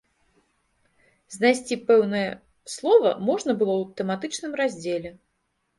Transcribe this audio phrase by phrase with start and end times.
[1.35, 2.25] Знайсці пэўнае
[2.75, 5.19] слова можна было ў тэматычным раздзеле.